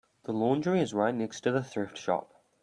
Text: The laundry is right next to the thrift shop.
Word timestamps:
The 0.23 0.33
laundry 0.33 0.79
is 0.81 0.95
right 0.95 1.13
next 1.13 1.41
to 1.41 1.51
the 1.51 1.63
thrift 1.63 1.95
shop. 1.95 2.33